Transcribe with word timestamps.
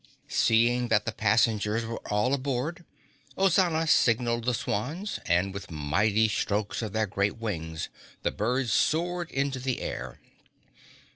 Seeing 0.29 0.87
that 0.87 1.05
the 1.05 1.11
passengers 1.11 1.85
were 1.85 1.99
all 2.11 2.33
aboard, 2.33 2.85
Ozana 3.37 3.87
signaled 3.87 4.45
the 4.45 4.55
swans, 4.55 5.19
and 5.27 5.53
with 5.53 5.69
mighty 5.69 6.27
strokes 6.27 6.81
of 6.81 6.93
their 6.93 7.05
great 7.05 7.37
wings 7.37 7.87
the 8.23 8.31
birds 8.31 8.71
soared 8.73 9.29
into 9.29 9.59
the 9.59 9.79
air. 9.79 10.19